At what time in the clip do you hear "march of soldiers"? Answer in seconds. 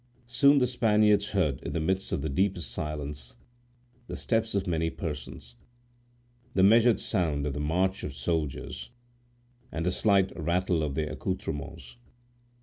7.59-8.89